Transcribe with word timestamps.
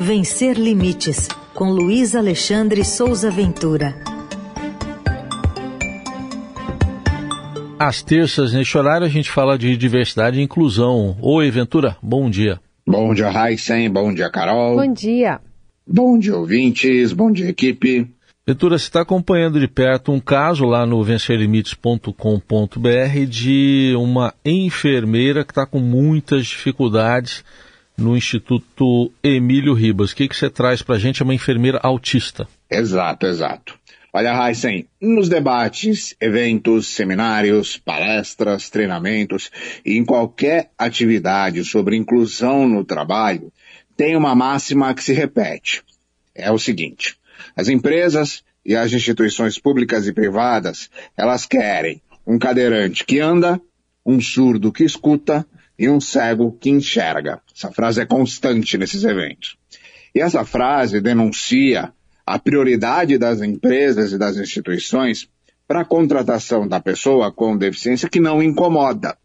Vencer 0.00 0.58
Limites, 0.58 1.28
com 1.54 1.70
Luiz 1.70 2.14
Alexandre 2.14 2.84
Souza 2.84 3.30
Ventura. 3.30 3.94
Às 7.78 8.02
terças, 8.02 8.52
neste 8.52 8.76
horário, 8.76 9.06
a 9.06 9.10
gente 9.10 9.30
fala 9.30 9.56
de 9.56 9.76
diversidade 9.76 10.38
e 10.38 10.42
inclusão. 10.42 11.16
Oi, 11.20 11.50
Ventura, 11.50 11.96
bom 12.02 12.28
dia. 12.28 12.60
Bom 12.86 13.14
dia, 13.14 13.30
Heisen. 13.30 13.90
Bom 13.90 14.12
dia, 14.12 14.30
Carol. 14.30 14.76
Bom 14.76 14.92
dia. 14.92 15.40
Bom 15.86 16.18
dia, 16.18 16.36
ouvintes. 16.36 17.12
Bom 17.12 17.30
dia, 17.30 17.48
equipe. 17.48 18.08
Ventura, 18.46 18.78
você 18.78 18.84
está 18.84 19.00
acompanhando 19.00 19.58
de 19.58 19.68
perto 19.68 20.12
um 20.12 20.20
caso 20.20 20.66
lá 20.66 20.84
no 20.84 21.02
vencerlimites.com.br 21.02 23.26
de 23.28 23.94
uma 23.96 24.34
enfermeira 24.44 25.44
que 25.44 25.52
está 25.52 25.64
com 25.64 25.78
muitas 25.78 26.46
dificuldades 26.46 27.42
no 27.96 28.16
Instituto 28.16 29.12
Emílio 29.22 29.74
Ribas. 29.74 30.10
O 30.10 30.16
que, 30.16 30.28
que 30.28 30.36
você 30.36 30.50
traz 30.50 30.82
para 30.82 30.96
a 30.96 30.98
gente? 30.98 31.22
É 31.22 31.24
uma 31.24 31.34
enfermeira 31.34 31.78
autista. 31.82 32.46
Exato, 32.70 33.26
exato. 33.26 33.78
Olha, 34.12 34.48
Heisen, 34.48 34.86
nos 35.00 35.28
debates, 35.28 36.14
eventos, 36.20 36.86
seminários, 36.86 37.76
palestras, 37.76 38.70
treinamentos 38.70 39.50
e 39.84 39.98
em 39.98 40.04
qualquer 40.04 40.70
atividade 40.78 41.64
sobre 41.64 41.96
inclusão 41.96 42.68
no 42.68 42.84
trabalho, 42.84 43.52
tem 43.96 44.16
uma 44.16 44.34
máxima 44.34 44.94
que 44.94 45.02
se 45.02 45.12
repete. 45.12 45.82
É 46.32 46.48
o 46.50 46.58
seguinte, 46.58 47.16
as 47.56 47.68
empresas 47.68 48.44
e 48.64 48.76
as 48.76 48.92
instituições 48.92 49.58
públicas 49.58 50.06
e 50.06 50.12
privadas, 50.12 50.88
elas 51.16 51.44
querem 51.44 52.00
um 52.24 52.38
cadeirante 52.38 53.04
que 53.04 53.18
anda, 53.18 53.60
um 54.06 54.20
surdo 54.20 54.72
que 54.72 54.84
escuta 54.84 55.44
e 55.78 55.88
um 55.88 56.00
cego 56.00 56.52
que 56.52 56.70
enxerga. 56.70 57.40
Essa 57.54 57.70
frase 57.70 58.00
é 58.00 58.06
constante 58.06 58.78
nesses 58.78 59.04
eventos. 59.04 59.56
E 60.14 60.20
essa 60.20 60.44
frase 60.44 61.00
denuncia 61.00 61.92
a 62.24 62.38
prioridade 62.38 63.18
das 63.18 63.42
empresas 63.42 64.12
e 64.12 64.18
das 64.18 64.36
instituições 64.36 65.28
para 65.66 65.80
a 65.80 65.84
contratação 65.84 66.66
da 66.68 66.80
pessoa 66.80 67.32
com 67.32 67.56
deficiência 67.56 68.08
que 68.08 68.20
não 68.20 68.42
incomoda, 68.42 69.16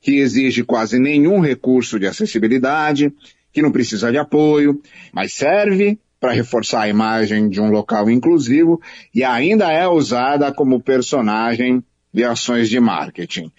que 0.00 0.16
exige 0.16 0.64
quase 0.64 0.98
nenhum 0.98 1.40
recurso 1.40 1.98
de 1.98 2.06
acessibilidade, 2.06 3.12
que 3.52 3.62
não 3.62 3.70
precisa 3.70 4.10
de 4.10 4.18
apoio, 4.18 4.80
mas 5.12 5.32
serve 5.34 5.98
para 6.18 6.32
reforçar 6.32 6.82
a 6.82 6.88
imagem 6.88 7.48
de 7.48 7.60
um 7.60 7.70
local 7.70 8.08
inclusivo 8.08 8.80
e 9.14 9.22
ainda 9.22 9.70
é 9.70 9.86
usada 9.86 10.52
como 10.52 10.80
personagem 10.80 11.84
de 12.12 12.24
ações 12.24 12.68
de 12.68 12.80
marketing. 12.80 13.52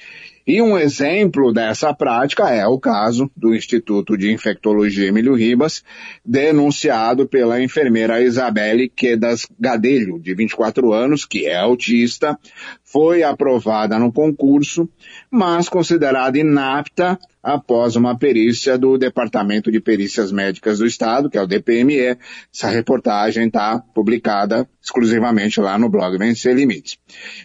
E 0.48 0.62
um 0.62 0.78
exemplo 0.78 1.52
dessa 1.52 1.92
prática 1.92 2.52
é 2.52 2.68
o 2.68 2.80
caso 2.80 3.32
do 3.36 3.56
Instituto 3.56 4.16
de 4.16 4.32
Infectologia 4.32 5.08
Emílio 5.08 5.34
Ribas, 5.34 5.84
denunciado 6.24 7.28
pela 7.28 7.60
enfermeira 7.60 8.22
Isabelle 8.22 8.88
Quedas 8.88 9.48
Gadelho, 9.60 10.20
de 10.20 10.36
24 10.36 10.94
anos, 10.94 11.26
que 11.26 11.48
é 11.48 11.58
autista, 11.58 12.38
foi 12.84 13.24
aprovada 13.24 13.98
no 13.98 14.14
concurso, 14.14 14.88
mas 15.32 15.68
considerada 15.68 16.38
inapta 16.38 17.18
após 17.42 17.96
uma 17.96 18.16
perícia 18.16 18.78
do 18.78 19.00
Departamento 19.00 19.72
de 19.72 19.80
Perícias 19.80 20.32
Médicas 20.32 20.78
do 20.78 20.86
Estado, 20.86 21.28
que 21.28 21.40
é 21.40 21.42
o 21.42 21.48
DPME. 21.48 22.20
Essa 22.54 22.70
reportagem 22.70 23.48
está 23.48 23.80
publicada 23.96 24.70
exclusivamente 24.80 25.60
lá 25.60 25.76
no 25.80 25.90
blog 25.90 26.20
Vencer 26.20 26.56
Limites. 26.56 27.00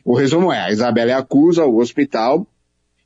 O 0.05 0.15
resumo 0.15 0.53
é, 0.53 0.67
a 0.67 0.71
Isabelle 0.71 1.13
acusa 1.13 1.65
o 1.65 1.79
hospital 1.79 2.47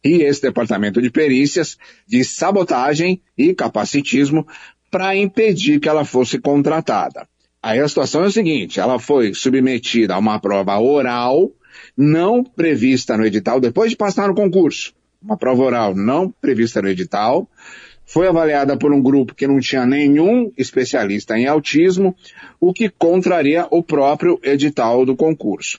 e 0.04 0.22
esse 0.22 0.42
departamento 0.42 1.00
de 1.00 1.10
perícias 1.10 1.78
de 2.06 2.22
sabotagem 2.22 3.22
e 3.36 3.54
capacitismo 3.54 4.46
para 4.90 5.16
impedir 5.16 5.80
que 5.80 5.88
ela 5.88 6.04
fosse 6.04 6.38
contratada. 6.38 7.26
Aí 7.62 7.80
a 7.80 7.88
situação 7.88 8.22
é 8.24 8.26
a 8.26 8.30
seguinte, 8.30 8.78
ela 8.78 8.98
foi 8.98 9.32
submetida 9.32 10.14
a 10.14 10.18
uma 10.18 10.38
prova 10.38 10.78
oral 10.78 11.50
não 11.96 12.44
prevista 12.44 13.16
no 13.16 13.24
edital 13.24 13.58
depois 13.58 13.90
de 13.90 13.96
passar 13.96 14.28
no 14.28 14.34
concurso. 14.34 14.92
Uma 15.22 15.38
prova 15.38 15.62
oral 15.62 15.94
não 15.94 16.30
prevista 16.30 16.82
no 16.82 16.88
edital, 16.88 17.48
foi 18.06 18.28
avaliada 18.28 18.76
por 18.76 18.92
um 18.92 19.02
grupo 19.02 19.34
que 19.34 19.46
não 19.46 19.58
tinha 19.60 19.86
nenhum 19.86 20.52
especialista 20.56 21.38
em 21.38 21.46
autismo, 21.46 22.14
o 22.60 22.72
que 22.72 22.88
contraria 22.88 23.66
o 23.70 23.82
próprio 23.82 24.38
edital 24.42 25.04
do 25.06 25.16
concurso. 25.16 25.78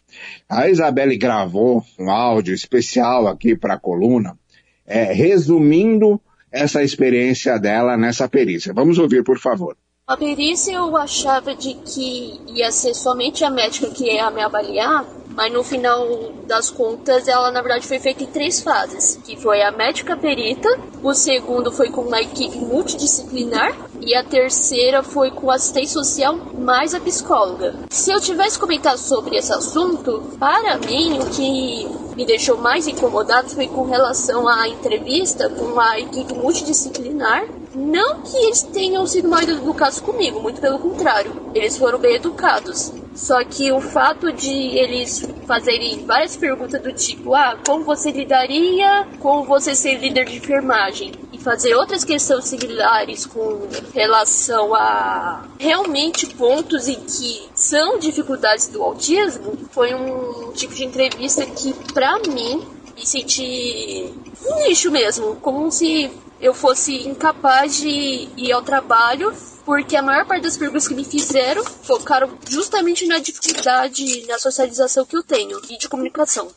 A 0.49 0.69
Isabelle 0.69 1.17
gravou 1.17 1.83
um 1.99 2.09
áudio 2.09 2.53
especial 2.53 3.27
aqui 3.27 3.55
para 3.55 3.75
a 3.75 3.79
coluna, 3.79 4.37
é, 4.85 5.13
resumindo 5.13 6.19
essa 6.51 6.83
experiência 6.83 7.59
dela 7.59 7.97
nessa 7.97 8.27
perícia. 8.27 8.73
Vamos 8.73 8.97
ouvir, 8.97 9.23
por 9.23 9.37
favor. 9.37 9.75
A 10.07 10.15
perícia 10.15 10.73
eu 10.73 10.95
achava 10.95 11.55
de 11.55 11.73
que 11.73 12.39
ia 12.55 12.71
ser 12.71 12.93
somente 12.93 13.43
a 13.43 13.49
médica 13.49 13.89
que 13.89 14.05
ia 14.05 14.29
me 14.29 14.41
avaliar, 14.41 15.03
mas 15.35 15.51
no 15.51 15.63
final 15.63 16.07
das 16.47 16.69
contas 16.69 17.27
ela 17.27 17.51
na 17.51 17.61
verdade 17.61 17.87
foi 17.87 17.99
feita 17.99 18.23
em 18.23 18.27
três 18.27 18.61
fases, 18.61 19.19
que 19.23 19.35
foi 19.35 19.61
a 19.61 19.71
médica 19.71 20.15
perita, 20.15 20.69
o 21.03 21.13
segundo 21.13 21.71
foi 21.71 21.89
com 21.89 22.01
uma 22.01 22.21
equipe 22.21 22.57
multidisciplinar 22.57 23.75
e 24.01 24.15
a 24.15 24.23
terceira 24.23 25.03
foi 25.03 25.31
com 25.31 25.51
assistente 25.51 25.89
social 25.89 26.37
mais 26.57 26.93
a 26.93 26.99
psicóloga. 26.99 27.75
Se 27.89 28.11
eu 28.11 28.21
tivesse 28.21 28.57
comentado 28.57 28.97
sobre 28.97 29.35
esse 29.35 29.51
assunto, 29.51 30.37
para 30.39 30.77
mim 30.77 31.19
o 31.19 31.25
que 31.29 31.87
me 32.15 32.25
deixou 32.25 32.57
mais 32.57 32.87
incomodado 32.87 33.49
foi 33.49 33.67
com 33.67 33.83
relação 33.83 34.47
à 34.47 34.67
entrevista 34.67 35.49
com 35.49 35.79
a 35.79 35.99
equipe 35.99 36.33
multidisciplinar. 36.33 37.45
Não 37.75 38.21
que 38.21 38.37
eles 38.37 38.63
tenham 38.63 39.05
sido 39.05 39.27
mal 39.27 39.41
educados 39.41 39.99
comigo, 39.99 40.41
muito 40.41 40.61
pelo 40.61 40.79
contrário, 40.79 41.51
eles 41.53 41.77
foram 41.77 41.99
bem 41.99 42.15
educados. 42.15 42.93
Só 43.15 43.41
que 43.45 43.71
o 43.71 43.79
fato 43.79 44.31
de 44.33 44.51
eles 44.51 45.25
fazerem 45.47 46.05
várias 46.05 46.35
perguntas 46.35 46.81
do 46.81 46.91
tipo, 46.91 47.33
ah, 47.33 47.57
como 47.65 47.85
você 47.85 48.11
lidaria 48.11 49.07
com 49.19 49.45
você 49.45 49.73
ser 49.73 49.95
líder 49.99 50.25
de 50.25 50.37
enfermagem? 50.37 51.13
E 51.31 51.37
fazer 51.37 51.73
outras 51.75 52.03
questões 52.03 52.45
similares 52.45 53.25
com 53.25 53.67
relação 53.93 54.75
a 54.75 55.45
realmente 55.57 56.27
pontos 56.27 56.89
em 56.89 56.99
que 56.99 57.49
são 57.55 57.97
dificuldades 57.99 58.67
do 58.67 58.83
autismo, 58.83 59.57
foi 59.71 59.95
um 59.95 60.51
tipo 60.51 60.75
de 60.75 60.83
entrevista 60.83 61.45
que, 61.45 61.73
pra 61.93 62.19
mim, 62.19 62.67
me 62.95 63.05
senti 63.05 64.13
um 64.45 64.67
lixo 64.67 64.91
mesmo, 64.91 65.35
como 65.37 65.71
se 65.71 66.11
eu 66.41 66.53
fosse 66.53 67.07
incapaz 67.07 67.77
de 67.77 68.27
ir 68.35 68.51
ao 68.51 68.61
trabalho 68.61 69.33
porque 69.65 69.95
a 69.95 70.01
maior 70.01 70.25
parte 70.25 70.43
das 70.43 70.57
perguntas 70.57 70.87
que 70.87 70.93
me 70.93 71.03
fizeram 71.03 71.63
focaram 71.63 72.37
justamente 72.47 73.07
na 73.07 73.17
dificuldade 73.17 74.25
na 74.27 74.37
socialização 74.37 75.05
que 75.05 75.17
eu 75.17 75.23
tenho 75.23 75.59
e 75.69 75.77
de 75.77 75.89
comunicação. 75.89 76.47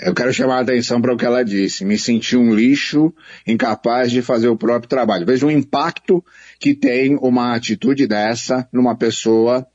Eu 0.00 0.14
quero 0.14 0.32
chamar 0.32 0.58
a 0.58 0.60
atenção 0.60 1.00
para 1.00 1.14
o 1.14 1.16
que 1.16 1.24
ela 1.24 1.44
disse. 1.44 1.84
Me 1.84 1.98
senti 1.98 2.36
um 2.36 2.54
lixo, 2.54 3.12
incapaz 3.46 4.10
de 4.10 4.22
fazer 4.22 4.48
o 4.48 4.56
próprio 4.56 4.88
trabalho. 4.88 5.26
Veja 5.26 5.46
o 5.46 5.50
impacto 5.50 6.24
que 6.58 6.74
tem 6.74 7.16
uma 7.16 7.54
atitude 7.54 8.06
dessa 8.06 8.68
numa 8.72 8.96
pessoa 8.96 9.66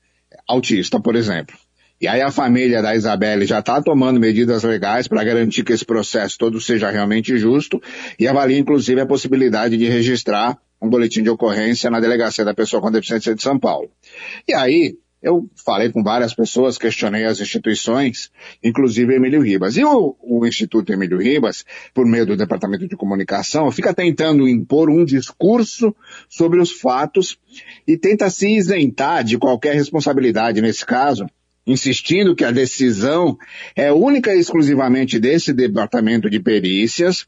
autista, 0.48 1.00
por 1.00 1.16
exemplo. 1.16 1.56
E 2.00 2.08
aí 2.08 2.22
a 2.22 2.30
família 2.30 2.82
da 2.82 2.94
Isabelle 2.94 3.46
já 3.46 3.60
está 3.60 3.82
tomando 3.82 4.20
medidas 4.20 4.64
legais 4.64 5.08
para 5.08 5.24
garantir 5.24 5.64
que 5.64 5.74
esse 5.74 5.86
processo 5.86 6.38
todo 6.38 6.60
seja 6.60 6.90
realmente 6.92 7.38
justo 7.38 7.82
e 8.20 8.28
avalia 8.28 8.60
inclusive 8.60 9.00
a 9.00 9.06
possibilidade 9.06 9.78
de 9.78 9.86
registrar 9.86 10.58
um 10.86 10.90
boletim 10.90 11.24
de 11.24 11.30
ocorrência 11.30 11.90
na 11.90 12.00
delegacia 12.00 12.46
da 12.46 12.54
pessoa 12.54 12.82
com 12.82 12.92
deficiência 12.92 13.36
de 13.36 13.42
São 13.42 13.60
Paulo. 13.60 13.90
E 14.48 14.54
aí, 14.54 14.98
eu 15.26 15.50
falei 15.56 15.92
com 15.92 16.04
várias 16.04 16.36
pessoas, 16.36 16.78
questionei 16.78 17.26
as 17.26 17.40
instituições, 17.40 18.30
inclusive 18.64 19.16
Emílio 19.16 19.42
Ribas. 19.42 19.76
E 19.76 19.84
o, 19.84 20.16
o, 20.22 20.46
Instituto 20.46 20.94
Emílio 20.94 21.18
Ribas, 21.18 21.66
por 21.96 22.06
meio 22.06 22.28
do 22.28 22.38
Departamento 22.38 22.88
de 22.88 22.96
Comunicação, 22.96 23.72
fica 23.72 23.92
tentando 23.92 24.48
impor 24.48 24.88
um 24.88 25.04
discurso 25.04 25.96
sobre 26.30 26.62
os 26.62 26.72
fatos 26.72 27.40
e 27.88 27.98
tenta 27.98 28.30
se 28.30 28.56
isentar 28.56 29.24
de 29.24 29.40
qualquer 29.40 29.74
responsabilidade 29.74 30.62
nesse 30.62 30.86
caso, 30.86 31.26
insistindo 31.66 32.36
que 32.36 32.46
a 32.46 32.52
decisão 32.52 33.36
é 33.76 33.92
única 33.92 34.36
e 34.36 34.40
exclusivamente 34.40 35.18
desse 35.18 35.52
Departamento 35.52 36.30
de 36.30 36.40
Perícias, 36.40 37.26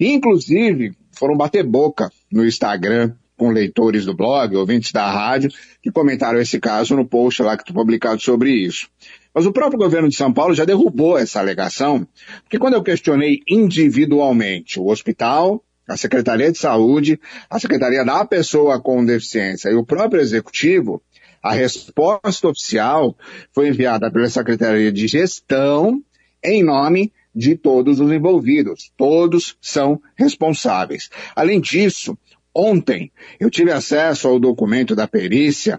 inclusive 0.00 0.96
foram 1.18 1.36
bater 1.36 1.64
boca 1.64 2.10
no 2.30 2.44
Instagram 2.44 3.14
com 3.36 3.50
leitores 3.50 4.04
do 4.04 4.14
blog, 4.14 4.56
ouvintes 4.56 4.92
da 4.92 5.10
rádio, 5.10 5.50
que 5.82 5.90
comentaram 5.90 6.40
esse 6.40 6.58
caso 6.58 6.96
no 6.96 7.06
post 7.06 7.42
lá 7.42 7.56
que 7.56 7.72
foi 7.72 7.74
publicado 7.74 8.20
sobre 8.20 8.50
isso. 8.50 8.88
Mas 9.34 9.44
o 9.44 9.52
próprio 9.52 9.78
governo 9.78 10.08
de 10.08 10.16
São 10.16 10.32
Paulo 10.32 10.54
já 10.54 10.64
derrubou 10.64 11.18
essa 11.18 11.38
alegação, 11.38 12.08
porque 12.42 12.58
quando 12.58 12.74
eu 12.74 12.82
questionei 12.82 13.40
individualmente 13.46 14.80
o 14.80 14.86
hospital, 14.86 15.62
a 15.86 15.96
Secretaria 15.96 16.50
de 16.50 16.58
Saúde, 16.58 17.20
a 17.48 17.58
Secretaria 17.58 18.04
da 18.04 18.24
Pessoa 18.24 18.80
com 18.80 19.04
Deficiência 19.04 19.68
e 19.68 19.74
o 19.74 19.84
próprio 19.84 20.22
Executivo, 20.22 21.02
a 21.42 21.52
resposta 21.52 22.48
oficial 22.48 23.14
foi 23.52 23.68
enviada 23.68 24.10
pela 24.10 24.28
Secretaria 24.28 24.90
de 24.90 25.06
Gestão 25.06 26.02
em 26.46 26.62
nome 26.62 27.12
de 27.34 27.56
todos 27.56 28.00
os 28.00 28.10
envolvidos. 28.10 28.92
Todos 28.96 29.56
são 29.60 30.00
responsáveis. 30.16 31.10
Além 31.34 31.60
disso, 31.60 32.16
ontem 32.54 33.12
eu 33.38 33.50
tive 33.50 33.72
acesso 33.72 34.28
ao 34.28 34.38
documento 34.38 34.94
da 34.94 35.06
perícia 35.06 35.78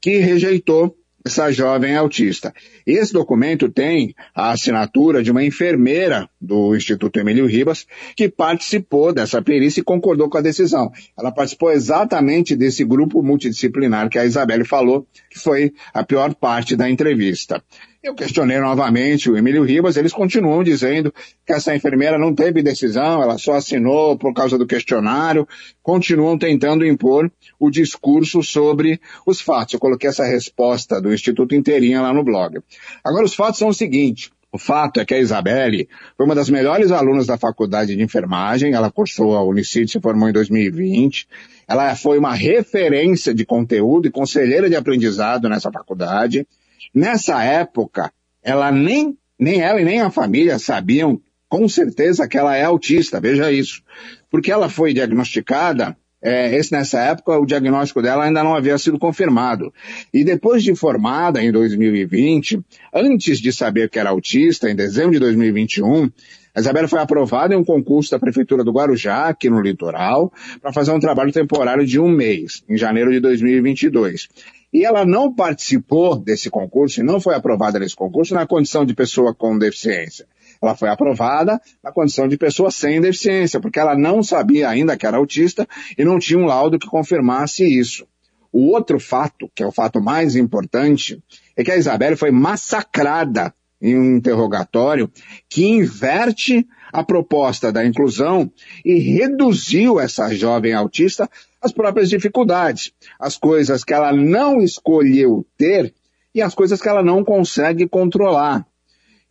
que 0.00 0.18
rejeitou 0.18 0.96
essa 1.24 1.50
jovem 1.52 1.96
autista. 1.96 2.52
Esse 2.84 3.12
documento 3.12 3.68
tem 3.68 4.14
a 4.34 4.50
assinatura 4.50 5.22
de 5.22 5.30
uma 5.30 5.44
enfermeira 5.44 6.28
do 6.40 6.74
Instituto 6.74 7.18
Emílio 7.18 7.46
Ribas, 7.46 7.86
que 8.16 8.28
participou 8.28 9.12
dessa 9.12 9.40
perícia 9.40 9.80
e 9.80 9.84
concordou 9.84 10.28
com 10.28 10.38
a 10.38 10.42
decisão. 10.42 10.90
Ela 11.16 11.30
participou 11.30 11.70
exatamente 11.70 12.56
desse 12.56 12.84
grupo 12.84 13.22
multidisciplinar 13.22 14.08
que 14.08 14.18
a 14.18 14.24
Isabelle 14.24 14.64
falou, 14.64 15.06
que 15.30 15.38
foi 15.38 15.72
a 15.94 16.04
pior 16.04 16.34
parte 16.34 16.74
da 16.74 16.90
entrevista. 16.90 17.62
Eu 18.02 18.16
questionei 18.16 18.58
novamente 18.58 19.30
o 19.30 19.36
Emílio 19.36 19.62
Ribas, 19.62 19.96
eles 19.96 20.12
continuam 20.12 20.64
dizendo 20.64 21.14
que 21.46 21.52
essa 21.52 21.72
enfermeira 21.72 22.18
não 22.18 22.34
teve 22.34 22.60
decisão, 22.60 23.22
ela 23.22 23.38
só 23.38 23.52
assinou 23.52 24.18
por 24.18 24.34
causa 24.34 24.58
do 24.58 24.66
questionário, 24.66 25.46
continuam 25.84 26.36
tentando 26.36 26.84
impor 26.84 27.30
o 27.60 27.70
discurso 27.70 28.42
sobre 28.42 29.00
os 29.24 29.40
fatos. 29.40 29.74
Eu 29.74 29.78
coloquei 29.78 30.10
essa 30.10 30.24
resposta 30.24 31.00
do 31.00 31.14
Instituto 31.14 31.54
inteirinha 31.54 32.02
lá 32.02 32.12
no 32.12 32.24
blog. 32.24 32.58
Agora, 33.04 33.24
os 33.24 33.36
fatos 33.36 33.60
são 33.60 33.68
o 33.68 33.74
seguinte. 33.74 34.32
O 34.50 34.58
fato 34.58 34.98
é 34.98 35.04
que 35.04 35.14
a 35.14 35.20
Isabelle 35.20 35.88
foi 36.16 36.26
uma 36.26 36.34
das 36.34 36.50
melhores 36.50 36.90
alunas 36.90 37.26
da 37.26 37.38
faculdade 37.38 37.94
de 37.94 38.02
enfermagem, 38.02 38.74
ela 38.74 38.90
cursou 38.90 39.36
a 39.36 39.44
Unicid, 39.44 39.88
se 39.88 40.00
formou 40.00 40.28
em 40.28 40.32
2020. 40.32 41.28
Ela 41.68 41.94
foi 41.94 42.18
uma 42.18 42.34
referência 42.34 43.32
de 43.32 43.46
conteúdo 43.46 44.08
e 44.08 44.10
conselheira 44.10 44.68
de 44.68 44.74
aprendizado 44.74 45.48
nessa 45.48 45.70
faculdade. 45.70 46.44
Nessa 46.94 47.42
época, 47.42 48.12
ela 48.42 48.70
nem, 48.70 49.16
nem 49.38 49.60
ela 49.60 49.80
e 49.80 49.84
nem 49.84 50.00
a 50.00 50.10
família 50.10 50.58
sabiam 50.58 51.20
com 51.48 51.68
certeza 51.68 52.26
que 52.26 52.38
ela 52.38 52.56
é 52.56 52.64
autista, 52.64 53.20
veja 53.20 53.52
isso. 53.52 53.82
Porque 54.30 54.50
ela 54.50 54.70
foi 54.70 54.94
diagnosticada, 54.94 55.96
é, 56.22 56.56
esse 56.56 56.72
nessa 56.72 57.00
época 57.00 57.36
o 57.36 57.44
diagnóstico 57.44 58.00
dela 58.00 58.24
ainda 58.24 58.44
não 58.44 58.54
havia 58.54 58.78
sido 58.78 58.98
confirmado. 58.98 59.70
E 60.14 60.24
depois 60.24 60.62
de 60.62 60.74
formada 60.74 61.42
em 61.42 61.50
2020, 61.50 62.60
antes 62.94 63.38
de 63.38 63.52
saber 63.52 63.90
que 63.90 63.98
era 63.98 64.10
autista, 64.10 64.70
em 64.70 64.76
dezembro 64.76 65.12
de 65.12 65.18
2021, 65.18 66.10
a 66.54 66.60
Isabela 66.60 66.86
foi 66.86 67.00
aprovada 67.00 67.54
em 67.54 67.56
um 67.56 67.64
concurso 67.64 68.10
da 68.12 68.18
Prefeitura 68.18 68.62
do 68.62 68.72
Guarujá, 68.72 69.26
aqui 69.26 69.50
no 69.50 69.60
litoral, 69.60 70.32
para 70.60 70.72
fazer 70.72 70.92
um 70.92 71.00
trabalho 71.00 71.32
temporário 71.32 71.84
de 71.84 71.98
um 71.98 72.08
mês, 72.08 72.62
em 72.68 72.76
janeiro 72.76 73.10
de 73.10 73.20
2022. 73.20 74.28
E 74.72 74.84
ela 74.84 75.04
não 75.04 75.32
participou 75.32 76.16
desse 76.16 76.48
concurso 76.48 77.00
e 77.00 77.02
não 77.02 77.20
foi 77.20 77.34
aprovada 77.34 77.78
nesse 77.78 77.94
concurso 77.94 78.34
na 78.34 78.46
condição 78.46 78.86
de 78.86 78.94
pessoa 78.94 79.34
com 79.34 79.58
deficiência. 79.58 80.26
Ela 80.62 80.74
foi 80.74 80.88
aprovada 80.88 81.60
na 81.82 81.92
condição 81.92 82.26
de 82.26 82.38
pessoa 82.38 82.70
sem 82.70 83.00
deficiência, 83.00 83.60
porque 83.60 83.78
ela 83.78 83.96
não 83.96 84.22
sabia 84.22 84.68
ainda 84.68 84.96
que 84.96 85.06
era 85.06 85.16
autista 85.18 85.68
e 85.98 86.04
não 86.04 86.18
tinha 86.18 86.38
um 86.38 86.46
laudo 86.46 86.78
que 86.78 86.86
confirmasse 86.86 87.64
isso. 87.64 88.06
O 88.52 88.70
outro 88.70 89.00
fato, 89.00 89.50
que 89.54 89.62
é 89.62 89.66
o 89.66 89.72
fato 89.72 90.00
mais 90.00 90.36
importante, 90.36 91.22
é 91.56 91.64
que 91.64 91.70
a 91.70 91.76
Isabelle 91.76 92.16
foi 92.16 92.30
massacrada 92.30 93.52
em 93.80 93.98
um 93.98 94.16
interrogatório 94.16 95.10
que 95.48 95.66
inverte 95.66 96.66
a 96.92 97.02
proposta 97.02 97.72
da 97.72 97.84
inclusão 97.84 98.50
e 98.84 98.98
reduziu 98.98 99.98
essa 99.98 100.32
jovem 100.34 100.74
autista 100.74 101.28
às 101.60 101.72
próprias 101.72 102.10
dificuldades, 102.10 102.92
as 103.18 103.38
coisas 103.38 103.82
que 103.82 103.94
ela 103.94 104.12
não 104.12 104.60
escolheu 104.60 105.46
ter 105.56 105.94
e 106.34 106.42
as 106.42 106.54
coisas 106.54 106.80
que 106.80 106.88
ela 106.88 107.02
não 107.02 107.24
consegue 107.24 107.88
controlar. 107.88 108.66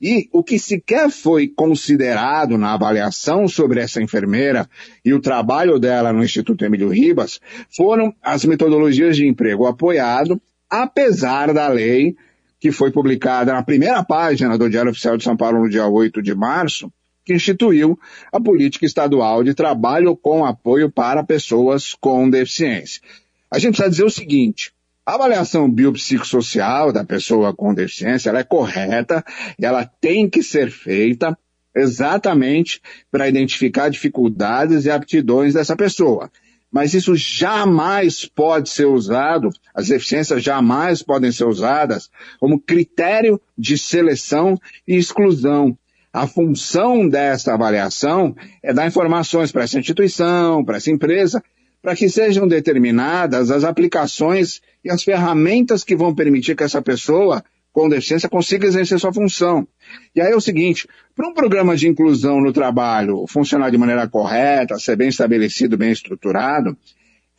E 0.01 0.27
o 0.33 0.43
que 0.43 0.57
sequer 0.57 1.11
foi 1.11 1.47
considerado 1.47 2.57
na 2.57 2.73
avaliação 2.73 3.47
sobre 3.47 3.79
essa 3.79 4.01
enfermeira 4.01 4.67
e 5.05 5.13
o 5.13 5.21
trabalho 5.21 5.77
dela 5.77 6.11
no 6.11 6.23
Instituto 6.23 6.65
Emílio 6.65 6.89
Ribas 6.89 7.39
foram 7.69 8.11
as 8.19 8.43
metodologias 8.43 9.15
de 9.15 9.27
emprego 9.27 9.67
apoiado, 9.67 10.41
apesar 10.67 11.53
da 11.53 11.67
lei 11.67 12.15
que 12.59 12.71
foi 12.71 12.91
publicada 12.91 13.53
na 13.53 13.63
primeira 13.63 14.03
página 14.03 14.57
do 14.57 14.69
Diário 14.69 14.89
Oficial 14.89 15.17
de 15.17 15.23
São 15.23 15.37
Paulo 15.37 15.59
no 15.59 15.69
dia 15.69 15.85
8 15.87 16.19
de 16.21 16.33
março, 16.33 16.91
que 17.25 17.33
instituiu 17.33 17.97
a 18.31 18.39
política 18.39 18.85
estadual 18.85 19.43
de 19.43 19.53
trabalho 19.53 20.15
com 20.15 20.45
apoio 20.45 20.89
para 20.89 21.23
pessoas 21.23 21.93
com 21.93 22.29
deficiência. 22.29 23.01
A 23.49 23.59
gente 23.59 23.75
precisa 23.75 23.89
dizer 23.89 24.05
o 24.05 24.09
seguinte, 24.09 24.71
a 25.05 25.15
avaliação 25.15 25.69
biopsicossocial 25.69 26.91
da 26.91 27.03
pessoa 27.03 27.53
com 27.53 27.73
deficiência 27.73 28.29
ela 28.29 28.39
é 28.39 28.43
correta 28.43 29.23
e 29.59 29.65
ela 29.65 29.85
tem 29.85 30.29
que 30.29 30.41
ser 30.41 30.71
feita 30.71 31.37
exatamente 31.75 32.81
para 33.11 33.27
identificar 33.27 33.89
dificuldades 33.89 34.85
e 34.85 34.91
aptidões 34.91 35.53
dessa 35.53 35.75
pessoa 35.75 36.29
mas 36.71 36.93
isso 36.93 37.13
jamais 37.15 38.25
pode 38.25 38.69
ser 38.69 38.85
usado, 38.85 39.49
as 39.75 39.89
deficiências 39.89 40.41
jamais 40.41 41.03
podem 41.03 41.31
ser 41.31 41.43
usadas 41.43 42.09
como 42.39 42.59
critério 42.59 43.41
de 43.57 43.77
seleção 43.77 44.57
e 44.87 44.95
exclusão. 44.95 45.77
A 46.13 46.27
função 46.27 47.07
dessa 47.07 47.53
avaliação 47.53 48.35
é 48.61 48.73
dar 48.73 48.85
informações 48.85 49.51
para 49.51 49.63
essa 49.63 49.79
instituição, 49.79 50.63
para 50.63 50.77
essa 50.77 50.91
empresa, 50.91 51.41
para 51.81 51.95
que 51.95 52.09
sejam 52.09 52.47
determinadas 52.47 53.49
as 53.49 53.63
aplicações 53.63 54.61
e 54.83 54.89
as 54.89 55.03
ferramentas 55.03 55.83
que 55.83 55.95
vão 55.95 56.13
permitir 56.13 56.55
que 56.55 56.63
essa 56.63 56.81
pessoa 56.81 57.43
com 57.71 57.87
deficiência 57.87 58.27
consiga 58.27 58.67
exercer 58.67 58.99
sua 58.99 59.13
função. 59.13 59.65
E 60.13 60.21
aí 60.21 60.33
é 60.33 60.35
o 60.35 60.41
seguinte, 60.41 60.87
para 61.15 61.27
um 61.27 61.33
programa 61.33 61.75
de 61.75 61.87
inclusão 61.87 62.41
no 62.41 62.51
trabalho 62.51 63.25
funcionar 63.27 63.69
de 63.69 63.77
maneira 63.77 64.07
correta, 64.07 64.77
ser 64.77 64.97
bem 64.97 65.07
estabelecido, 65.07 65.77
bem 65.77 65.91
estruturado, 65.91 66.77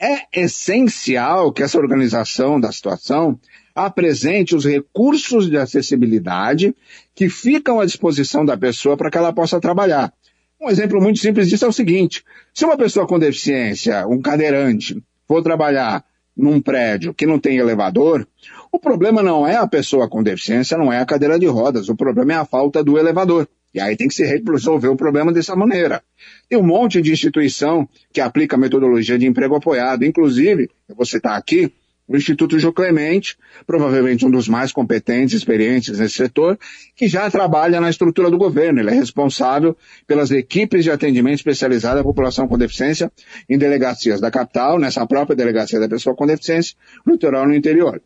é 0.03 0.27
essencial 0.33 1.53
que 1.53 1.63
essa 1.63 1.79
organização 1.79 2.59
da 2.59 2.73
situação 2.73 3.39
apresente 3.73 4.57
os 4.57 4.65
recursos 4.65 5.49
de 5.49 5.57
acessibilidade 5.57 6.75
que 7.15 7.29
ficam 7.29 7.79
à 7.79 7.87
disposição 7.87 8.45
da 8.45 8.57
pessoa 8.57 8.97
para 8.97 9.11
que 9.11 9.17
ela 9.17 9.33
possa 9.33 9.61
trabalhar. 9.61 10.13
Um 10.61 10.69
exemplo 10.69 11.01
muito 11.01 11.21
simples 11.21 11.49
disso 11.49 11.65
é 11.65 11.69
o 11.69 11.73
seguinte: 11.73 12.25
se 12.53 12.65
uma 12.65 12.77
pessoa 12.77 13.07
com 13.07 13.19
deficiência, 13.19 14.07
um 14.09 14.21
cadeirante, 14.21 15.01
for 15.27 15.41
trabalhar 15.41 16.05
num 16.37 16.61
prédio 16.61 17.15
que 17.15 17.27
não 17.27 17.39
tem 17.39 17.59
elevador, 17.59 18.27
o 18.73 18.79
problema 18.79 19.23
não 19.23 19.47
é 19.47 19.57
a 19.57 19.67
pessoa 19.67 20.09
com 20.09 20.23
deficiência, 20.23 20.77
não 20.77 20.93
é 20.93 20.99
a 20.99 21.07
cadeira 21.07 21.39
de 21.39 21.47
rodas, 21.47 21.89
o 21.89 21.95
problema 21.95 22.33
é 22.33 22.37
a 22.37 22.45
falta 22.45 22.83
do 22.83 22.99
elevador. 22.99 23.49
E 23.75 23.81
aí 23.81 23.97
tem 23.97 24.09
que 24.09 24.15
se 24.15 24.25
resolver 24.25 24.89
o 24.89 24.97
problema 24.97 25.33
dessa 25.33 25.57
maneira. 25.57 26.03
Tem 26.49 26.59
um 26.59 26.63
monte 26.63 27.01
de 27.01 27.11
instituição 27.11 27.89
que 28.13 28.21
aplica 28.21 28.57
metodologia 28.57 29.19
de 29.19 29.27
emprego 29.27 29.55
apoiado, 29.55 30.05
inclusive, 30.05 30.69
eu 30.89 30.95
vou 30.95 31.07
citar 31.07 31.39
aqui, 31.39 31.73
o 32.07 32.17
Instituto 32.17 32.59
Jô 32.59 32.73
Clemente, 32.73 33.39
provavelmente 33.67 34.27
um 34.27 34.31
dos 34.31 34.49
mais 34.49 34.73
competentes 34.73 35.35
e 35.35 35.37
experientes 35.39 35.99
nesse 35.99 36.15
setor, 36.15 36.59
que 36.95 37.09
já 37.09 37.31
trabalha 37.31 37.81
na 37.81 37.89
estrutura 37.89 38.31
do 38.31 38.37
governo. 38.37 38.81
Ele 38.81 38.91
é 38.91 38.95
responsável 38.95 39.77
pelas 40.07 40.31
equipes 40.31 40.85
de 40.85 40.91
atendimento 40.91 41.37
especializado 41.37 42.01
à 42.01 42.03
população 42.03 42.47
com 42.47 42.59
deficiência 42.59 43.11
em 43.49 43.57
delegacias 43.57 44.21
da 44.21 44.31
capital, 44.31 44.79
nessa 44.79 45.07
própria 45.07 45.37
delegacia 45.37 45.81
da 45.81 45.89
pessoa 45.89 46.15
com 46.15 46.27
deficiência, 46.27 46.77
no 47.07 47.13
litoral 47.15 47.47
no 47.47 47.55
interior. 47.55 48.03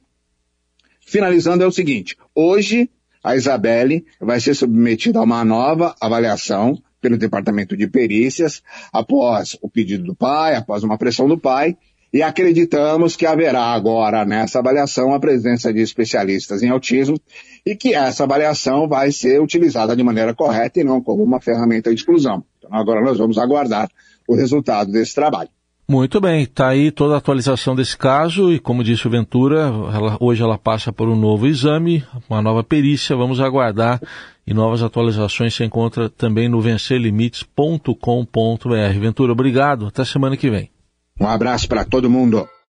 Finalizando 1.04 1.64
é 1.64 1.66
o 1.66 1.72
seguinte, 1.72 2.16
hoje 2.34 2.90
a 3.22 3.36
Isabelle 3.36 4.04
vai 4.20 4.40
ser 4.40 4.54
submetida 4.54 5.18
a 5.18 5.22
uma 5.22 5.44
nova 5.44 5.94
avaliação 6.00 6.80
pelo 7.00 7.18
Departamento 7.18 7.76
de 7.76 7.86
Perícias, 7.86 8.62
após 8.92 9.56
o 9.62 9.68
pedido 9.68 10.04
do 10.04 10.14
pai, 10.14 10.56
após 10.56 10.82
uma 10.82 10.98
pressão 10.98 11.28
do 11.28 11.38
pai, 11.38 11.76
e 12.12 12.22
acreditamos 12.22 13.14
que 13.14 13.26
haverá 13.26 13.64
agora 13.74 14.24
nessa 14.24 14.60
avaliação 14.60 15.12
a 15.12 15.20
presença 15.20 15.72
de 15.72 15.80
especialistas 15.80 16.62
em 16.62 16.70
autismo 16.70 17.18
e 17.64 17.76
que 17.76 17.94
essa 17.94 18.24
avaliação 18.24 18.88
vai 18.88 19.12
ser 19.12 19.40
utilizada 19.40 19.94
de 19.94 20.02
maneira 20.02 20.34
correta 20.34 20.80
e 20.80 20.84
não 20.84 21.00
como 21.00 21.22
uma 21.22 21.40
ferramenta 21.40 21.90
de 21.90 21.96
exclusão. 21.96 22.44
Então 22.58 22.70
agora 22.72 23.02
nós 23.02 23.18
vamos 23.18 23.38
aguardar 23.38 23.88
o 24.26 24.34
resultado 24.34 24.90
desse 24.90 25.14
trabalho. 25.14 25.50
Muito 25.88 26.20
bem, 26.20 26.42
está 26.42 26.66
aí 26.68 26.90
toda 26.90 27.14
a 27.14 27.18
atualização 27.18 27.76
desse 27.76 27.96
caso 27.96 28.52
e, 28.52 28.58
como 28.58 28.82
disse 28.82 29.06
o 29.06 29.10
Ventura, 29.10 29.70
ela, 29.94 30.16
hoje 30.18 30.42
ela 30.42 30.58
passa 30.58 30.92
por 30.92 31.08
um 31.08 31.14
novo 31.14 31.46
exame, 31.46 32.04
uma 32.28 32.42
nova 32.42 32.64
perícia, 32.64 33.14
vamos 33.14 33.40
aguardar 33.40 34.00
e 34.44 34.52
novas 34.52 34.82
atualizações 34.82 35.54
se 35.54 35.62
encontra 35.62 36.08
também 36.08 36.48
no 36.48 36.60
vencerlimites.com.br. 36.60 38.98
Ventura, 39.00 39.30
obrigado, 39.30 39.86
até 39.86 40.04
semana 40.04 40.36
que 40.36 40.50
vem. 40.50 40.70
Um 41.20 41.28
abraço 41.28 41.68
para 41.68 41.84
todo 41.84 42.10
mundo. 42.10 42.48